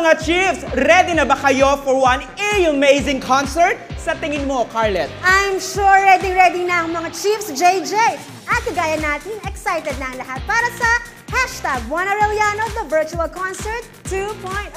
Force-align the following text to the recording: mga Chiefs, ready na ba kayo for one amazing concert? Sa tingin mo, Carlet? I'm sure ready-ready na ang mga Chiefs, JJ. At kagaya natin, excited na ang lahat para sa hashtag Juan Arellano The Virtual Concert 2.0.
mga 0.00 0.16
Chiefs, 0.24 0.64
ready 0.88 1.12
na 1.12 1.28
ba 1.28 1.36
kayo 1.36 1.76
for 1.84 1.92
one 1.92 2.24
amazing 2.64 3.20
concert? 3.20 3.76
Sa 4.00 4.16
tingin 4.16 4.48
mo, 4.48 4.64
Carlet? 4.72 5.12
I'm 5.20 5.60
sure 5.60 5.84
ready-ready 5.84 6.64
na 6.64 6.88
ang 6.88 6.96
mga 6.96 7.12
Chiefs, 7.12 7.52
JJ. 7.52 7.92
At 8.48 8.64
kagaya 8.64 8.96
natin, 8.96 9.36
excited 9.44 9.92
na 10.00 10.08
ang 10.08 10.16
lahat 10.16 10.40
para 10.48 10.68
sa 10.80 10.88
hashtag 11.28 11.84
Juan 11.92 12.08
Arellano 12.08 12.64
The 12.80 12.88
Virtual 12.88 13.28
Concert 13.28 13.84
2.0. 14.08 14.69